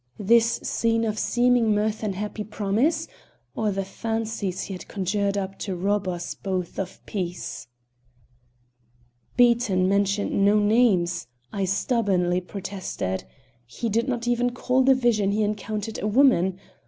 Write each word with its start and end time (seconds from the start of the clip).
This 0.17 0.53
scene 0.63 1.05
of 1.05 1.19
seeming 1.19 1.75
mirth 1.75 2.01
and 2.01 2.15
happy 2.15 2.43
promise, 2.43 3.07
or 3.53 3.69
the 3.69 3.85
fancies 3.85 4.63
he 4.63 4.73
had 4.73 4.87
conjured 4.87 5.37
up 5.37 5.59
to 5.59 5.75
rob 5.75 6.07
us 6.07 6.33
both 6.33 6.79
of 6.79 7.05
peace? 7.05 7.67
"Beaton 9.37 9.87
mentioned 9.87 10.43
no 10.43 10.57
names," 10.57 11.27
I 11.53 11.65
stubbornly 11.65 12.41
protested. 12.41 13.25
"He 13.67 13.89
did 13.89 14.07
not 14.07 14.27
even 14.27 14.53
call 14.55 14.81
the 14.81 14.95
vision 14.95 15.33
he 15.33 15.43
encountered 15.43 15.99
a 16.01 16.07
woman. 16.07 16.57